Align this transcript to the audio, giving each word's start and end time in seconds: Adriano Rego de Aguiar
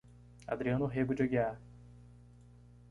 Adriano 0.47 0.87
Rego 0.87 1.13
de 1.13 1.21
Aguiar 1.21 1.59